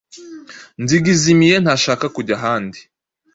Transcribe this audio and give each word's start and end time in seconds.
Nzigzmiye 0.81 1.55
ntashaka 1.63 2.05
kujya 2.15 2.35
ahandi. 2.39 2.79